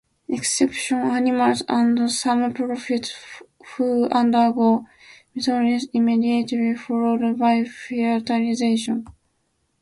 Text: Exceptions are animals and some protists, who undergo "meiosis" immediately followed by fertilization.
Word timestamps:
Exceptions 0.29 1.03
are 1.05 1.17
animals 1.17 1.61
and 1.69 2.09
some 2.11 2.51
protists, 2.55 3.43
who 3.77 4.05
undergo 4.05 4.87
"meiosis" 5.35 5.89
immediately 5.93 6.73
followed 6.75 7.37
by 7.37 7.63
fertilization. 7.63 9.05